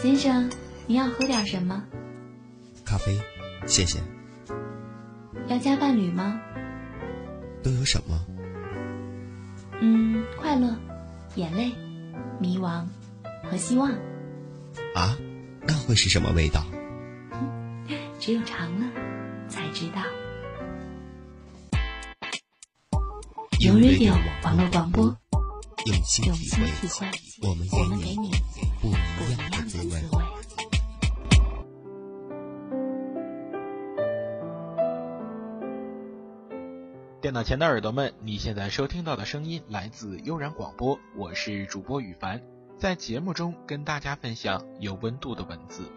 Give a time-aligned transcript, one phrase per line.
[0.00, 0.50] 先生，
[0.86, 1.82] 您要喝点什么？
[2.84, 3.18] 咖啡，
[3.66, 3.98] 谢谢。
[5.46, 6.40] 要加伴侣吗？
[7.62, 8.24] 都有什么？
[9.80, 10.74] 嗯，快乐、
[11.34, 11.72] 眼泪、
[12.40, 12.86] 迷茫
[13.50, 13.90] 和希望。
[14.94, 15.16] 啊，
[15.66, 16.64] 那会是什么味道？
[18.18, 18.86] 只有尝了
[19.48, 20.02] 才知道。
[23.64, 24.12] 有 Radio
[24.44, 25.04] 网络广播，
[25.86, 27.06] 用心体会，
[27.48, 28.30] 我们给你
[28.78, 29.94] 不一样的滋味。
[37.22, 42.42] 电脑前的耳朵们，你现在收听到的声音来自悠然广播，我是主播羽凡，
[42.76, 45.90] 在节目中跟大家分享有温度的文字。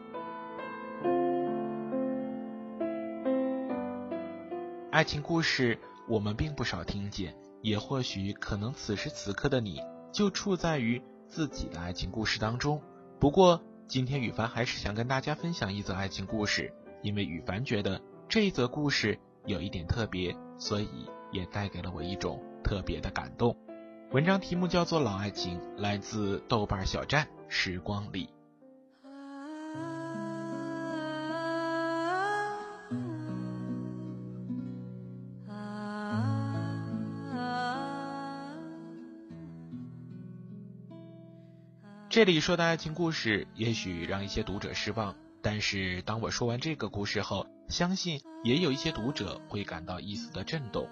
[4.90, 12.82] 爱情故事我们并不少听见，也或许可能此时此刻的你就处在于自己的爱情故事当中。
[13.20, 20.88] 不过今天羽凡还是想跟大家分享一则爱情故事，因为羽凡觉得这一则故事有一点特别，所以
[21.32, 23.58] 也带给了我一种特别的感动。
[24.12, 28.30] 文章题目叫做《老爱情》，来自豆瓣小站时光里。
[42.18, 50.90] 这里说的爱情故事，也许让一些读者失望，但是当我说完这个故事后，相信也有一些读者会感到一丝的震动。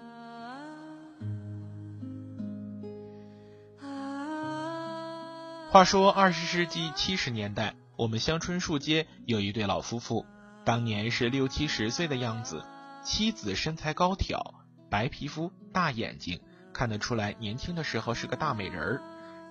[5.68, 10.24] 话说，二十世纪七十年代，我们香椿树街有一对老夫妇，
[10.64, 12.64] 当年是六七十岁的样子，
[13.02, 14.54] 妻子身材高挑，
[14.88, 16.40] 白皮肤，大眼睛，
[16.72, 19.02] 看得出来年轻的时候是个大美人儿。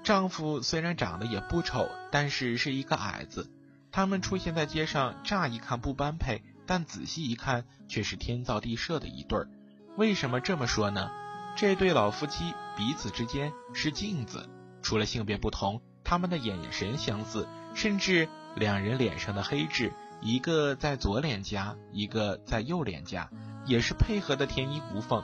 [0.05, 3.51] 丈夫虽然长得也不丑，但是是一个矮子。
[3.91, 9.49] 他们出现在街上，乍一看不般配，但仔细一看却是天造地设的一对儿。
[9.97, 11.09] 为什么这么说呢？
[11.57, 14.47] 这对老夫妻彼此之间是镜子，
[14.83, 19.91] 除了性别不同，他们的眼神相似，甚至两人脸上的黑痣，
[20.21, 23.31] 一个在左脸颊，一个在右脸颊，
[23.65, 25.23] 也是配合的天衣无缝。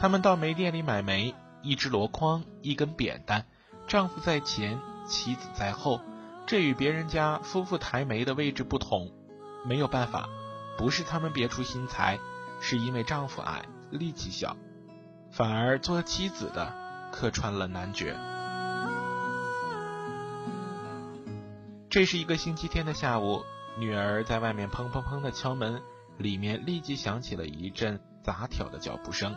[0.00, 3.46] 他们到煤店里买煤，一只箩筐，一根扁担。
[3.86, 6.00] 丈夫在前，妻子在后，
[6.46, 9.12] 这与别人家夫妇抬煤的位置不同。
[9.64, 10.28] 没有办法，
[10.76, 12.18] 不是他们别出心裁，
[12.60, 14.56] 是因为丈夫矮，力气小，
[15.30, 16.72] 反而做妻子的
[17.12, 18.16] 客串了男爵。
[21.90, 23.44] 这是一个星期天的下午，
[23.78, 25.82] 女儿在外面砰砰砰的敲门，
[26.16, 29.36] 里面立即响起了一阵杂挑的脚步声。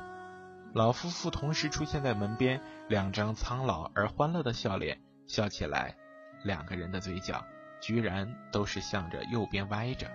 [0.75, 2.59] 老夫妇同时出现在门边，
[2.90, 5.96] 两张苍老而欢乐的笑脸，笑起来，
[6.44, 7.46] 两个人的嘴角
[7.80, 10.12] 居然都是向着右边歪着。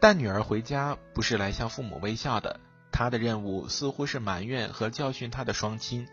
[0.00, 2.58] 但女儿回家不是来向父母微笑的，
[2.90, 6.04] 她的任务似乎是埋怨和教训她的双亲。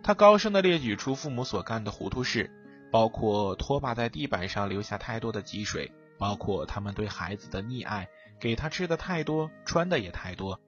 [0.00, 2.48] 她高声的列举出父母所干的糊涂事，
[2.92, 5.90] 包括拖把在地板上留下太多的积水，
[6.20, 8.08] 包括他们对孩子的溺爱。
[8.40, 10.58] 给他吃的太多，穿的也太多。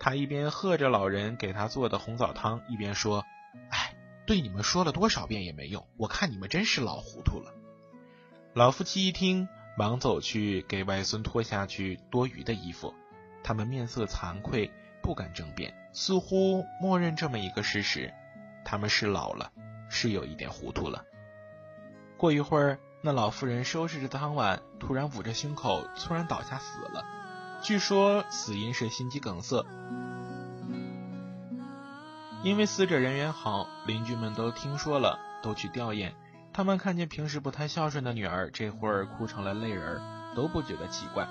[0.00, 3.24] 他一边喝着老人给他做的红枣汤，一边说
[3.70, 3.94] ：“哎，
[4.26, 7.52] 对你们说了多少遍也没用，我看你们真是老糊涂了。”
[8.54, 12.94] 老夫妻一听，忙走去给外孙脱下去多余的衣服。
[13.44, 14.70] 他们面色惭愧，
[15.02, 18.12] 不敢争辩，似乎默认这么一个事实：
[18.64, 19.52] 他们是老了，
[19.88, 21.04] 是有一点糊涂了。
[22.16, 27.04] 过一会儿，那老妇人收拾着汤碗，突然捂着胸口，突然倒下死了。
[27.62, 29.64] 据说死因是心肌梗塞。
[32.42, 36.12] 因为死者人缘好，邻居们都听说了，都去吊唁。
[36.52, 40.00] 他们看见平时不太孝顺的女儿，这会儿哭成了泪人，
[40.34, 41.28] 都不觉得奇怪。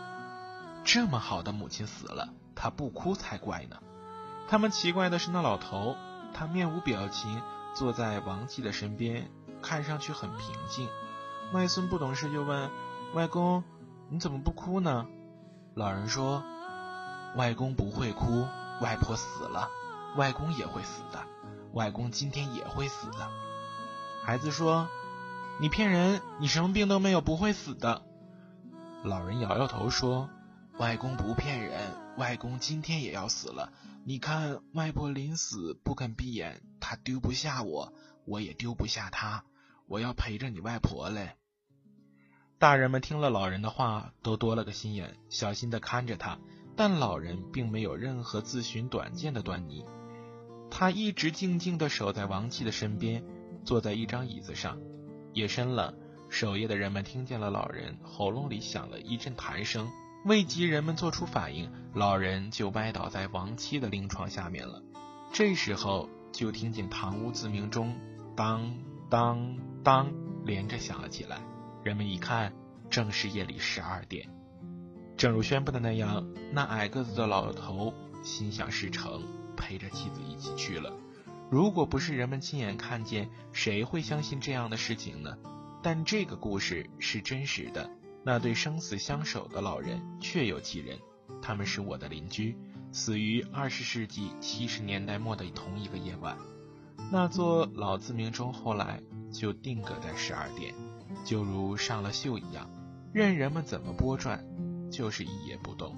[0.86, 3.78] 这么好的母亲死了，她不哭才怪呢。
[4.48, 5.98] 他们奇怪的是那老头，
[6.34, 7.42] 他面无表情
[7.74, 9.30] 坐在王继的身边，
[9.62, 10.88] 看上去很平静。
[11.54, 12.70] 外孙不懂事就问
[13.14, 13.64] 外公
[14.12, 15.08] ：“你怎么不哭呢？”
[15.76, 16.44] 老人说
[17.38, 18.46] ：“外公不会哭，
[18.82, 19.70] 外婆死了，
[20.18, 21.24] 外公也会死的，
[21.74, 23.30] 外公今天也会死的。”
[24.24, 24.90] 孩子说
[25.62, 28.02] ：“你骗人，你什么病都没有，不会死的。”
[29.04, 30.30] 老人摇摇头说
[30.78, 31.80] ：“外公不骗人，
[32.18, 33.72] 外公今天也要死了。
[34.04, 37.94] 你看，外婆临死不肯闭眼，她丢不下我，
[38.26, 39.46] 我也丢不下她，
[39.88, 41.32] 我要陪着你外婆嘞。”
[42.60, 46.40] 大人们听了老人的话，都多了个心眼，小心的看着他。
[46.76, 49.84] 但老人并没有任何自寻短见的端倪。
[50.70, 53.24] 他一直静静地守在王妻的身边，
[53.64, 54.78] 坐在一张椅子上。
[55.34, 55.96] 夜深了，
[56.30, 59.90] 守夜的人们听见了老人喉咙里响了一阵痰声，
[60.26, 64.84] 未及人们做出反应，老人就歪倒在王妻的灵床下面了。
[65.32, 67.96] 这时候，就听见堂屋自鸣钟
[68.36, 68.78] 当
[69.10, 69.58] 当
[69.88, 70.12] 当
[70.44, 71.40] 连着响了起来。
[71.82, 72.52] 人们一看，
[72.90, 74.28] 正是夜里十二点。
[75.16, 79.24] 正如宣布的那样，那矮个子的老头心想事成，
[79.56, 80.92] 陪着妻子一起去了。
[81.50, 85.38] 如果不是人们亲眼看见，谁会相信这样的事情呢？
[85.82, 87.90] 但这个故事是真实的。
[88.26, 91.00] 那对生死相守的老人确有其人，
[91.42, 92.58] 他们是我的邻居，
[92.92, 96.38] 死于二十世纪七十年代末的同一个夜晚。
[97.10, 99.02] 那座老自鸣钟后来
[99.32, 100.74] 就定格在十二点，
[101.24, 102.70] 就如上了锈一样，
[103.14, 104.44] 任人们怎么拨转，
[104.92, 105.96] 就是一叶不动。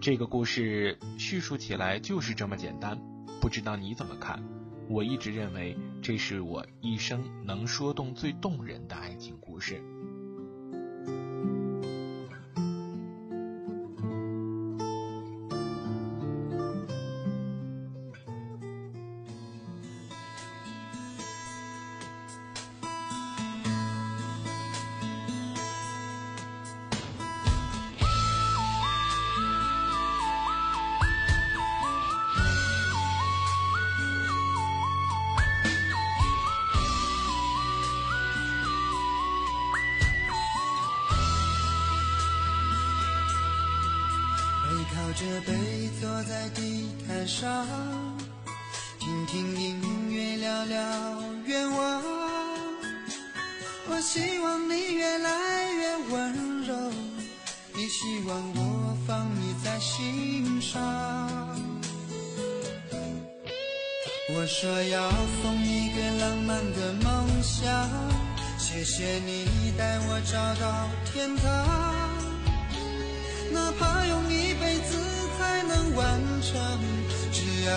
[0.00, 3.00] 这个故事叙述起来就是这么简单。
[3.40, 4.42] 不知道你怎么看？
[4.88, 9.80] 我一直认为这是我一生能说动最动人的爱情故事。
[44.94, 47.66] 靠着背坐在地毯上，
[48.98, 50.78] 听听音乐，聊聊
[51.46, 52.02] 愿望。
[53.88, 56.74] 我希望你越来越温柔，
[57.74, 60.78] 也希望我放你在心上。
[64.34, 65.10] 我说要
[65.42, 67.88] 送你个浪漫的梦想，
[68.58, 71.71] 谢谢你带我找到天堂。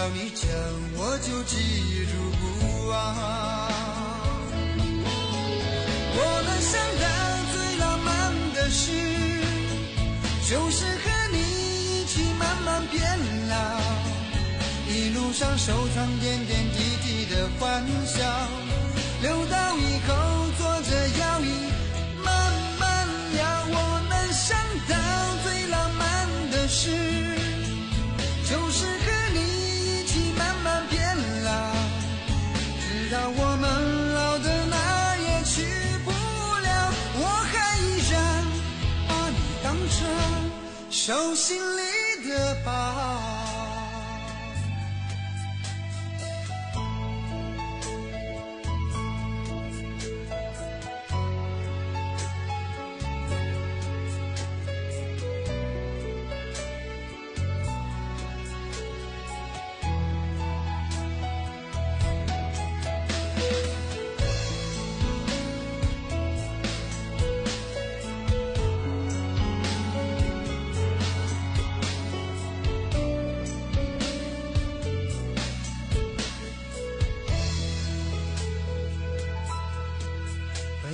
[0.06, 0.48] 要你讲，
[0.94, 1.58] 我就记
[2.06, 2.44] 住不
[2.90, 2.94] 忘。
[6.14, 7.06] 我能想到
[7.52, 8.14] 最浪漫
[8.54, 8.92] 的事，
[10.48, 13.02] 就是和你一起慢慢变
[13.50, 13.56] 老，
[14.88, 18.22] 一路上收藏点点滴滴的欢笑，
[19.24, 20.14] 留到以后
[20.60, 21.75] 坐着摇椅。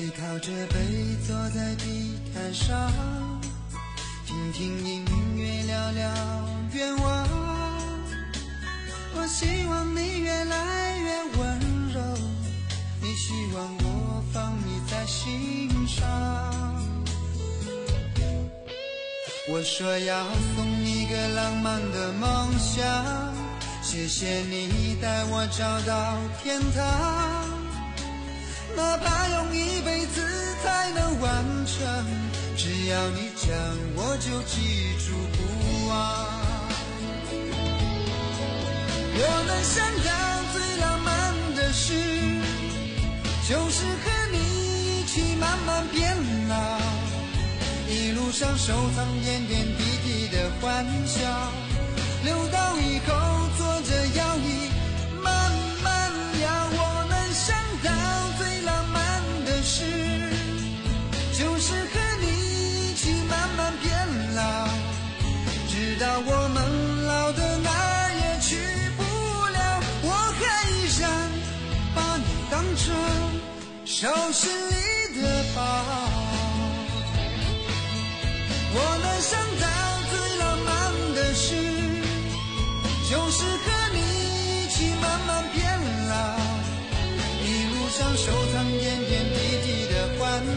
[0.01, 0.79] 背靠着背
[1.27, 2.91] 坐在地毯上，
[4.25, 5.05] 听听音
[5.37, 6.09] 乐，聊聊
[6.73, 7.27] 愿望。
[9.13, 11.59] 我希望你越来越温
[11.93, 12.01] 柔，
[12.99, 16.01] 你希望我放你在心上。
[19.49, 22.81] 我说要送你个浪漫的梦想，
[23.83, 27.51] 谢谢你带我找到天堂。
[28.73, 29.20] 哪怕
[32.91, 33.47] 要你讲，
[33.95, 35.91] 我就记住不忘。
[39.15, 40.11] 我能想到
[40.51, 41.09] 最浪漫
[41.55, 41.93] 的事，
[43.47, 44.35] 就是和你
[44.99, 46.17] 一起慢慢变
[46.49, 46.53] 老，
[47.87, 51.19] 一路上收藏点点滴滴的欢笑，
[52.25, 53.15] 留到以后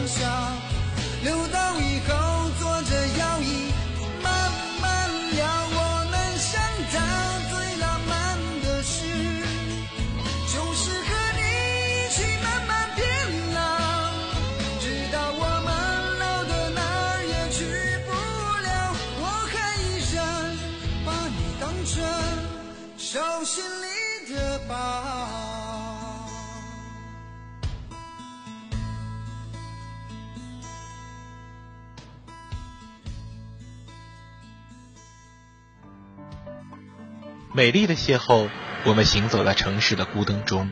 [0.07, 0.21] 笑，
[1.23, 3.71] 留到以后坐着摇椅
[4.21, 5.45] 慢慢聊。
[5.71, 5.77] 我
[6.11, 6.61] 能想
[6.93, 6.95] 到
[7.49, 8.13] 最浪漫
[8.61, 8.93] 的事，
[10.53, 13.03] 就是和你一起慢慢变
[13.53, 13.57] 老，
[14.79, 15.67] 直到我们
[16.19, 17.57] 老的哪儿也去
[18.05, 18.09] 不
[18.61, 18.67] 了，
[19.19, 19.83] 我还依
[20.13, 20.15] 然
[21.03, 21.93] 把你当成
[22.97, 25.74] 手心里的宝。
[37.55, 38.49] 美丽的邂逅，
[38.85, 40.69] 我们行走在城市的孤灯中。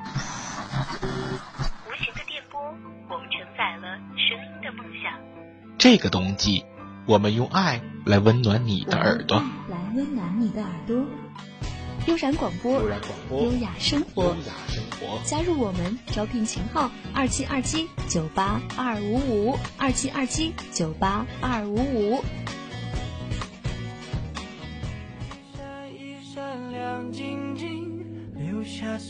[0.00, 2.60] 无形的电波，
[3.08, 5.12] 我们承载了声音的梦想。
[5.78, 6.64] 这个冬季，
[7.06, 9.38] 我们用爱来温暖你的耳朵。
[9.68, 10.96] 来温暖你的耳朵。
[12.06, 15.20] 悠然广播，悠然广播优雅生活，优雅生活。
[15.22, 22.24] 加入我们，招聘群号二七二七九八二五五二七二七九八二五五。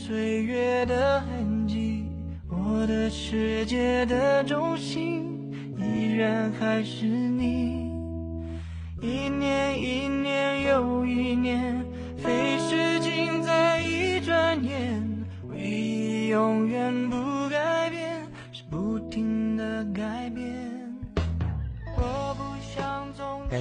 [0.06, 2.06] 岁月的痕迹。
[2.48, 7.85] 我的世界的中心，依然还是你。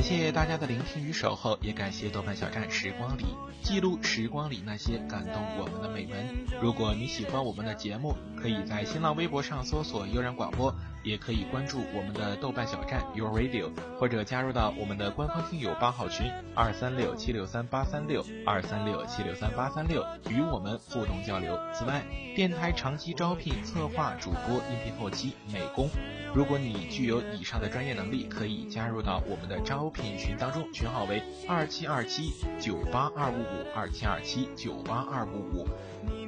[0.07, 3.25] 谢谢大家的聆听与守候，也感谢豆瓣小站时光里
[3.63, 6.45] 记录时光里那些感动我们的美文。
[6.61, 10.71] 如果你喜欢我们的节目，可以在新浪微博上搜索“悠然广播”，
[11.05, 13.69] 也可以关注我们的豆瓣小站 Your Radio，
[13.99, 21.57] 或者加入到我们的官方听友八号群二三六七六三八三六二三六七六三八三六，与我们互动交流。
[21.73, 22.03] 此外，
[22.35, 25.87] 电台长期招聘策划、主播、音频后期、美工。
[26.33, 35.67] 如果你具有以上的专业能力，可以加入到我们的招聘群当中，群号为二七二七九八二五五二七二七九八二五五。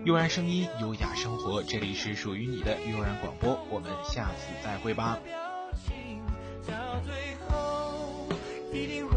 [0.04, 5.20] 悠然声音，优雅生活，这里是属于你的悠然广播，我们下次再会吧。
[6.68, 6.74] 到
[7.06, 7.14] 最
[7.48, 8.28] 后
[8.74, 9.17] 一定会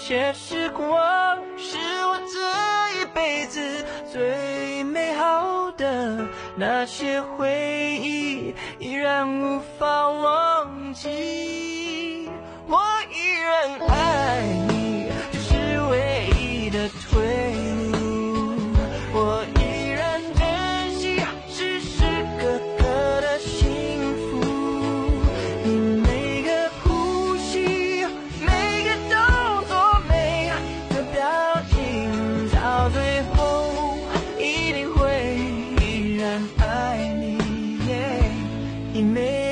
[0.00, 0.88] 些时光
[1.58, 1.76] 是
[2.06, 3.60] 我这一辈子
[4.10, 6.26] 最美好的，
[6.56, 11.49] 那些回忆依然无法忘记。
[39.00, 39.49] 你每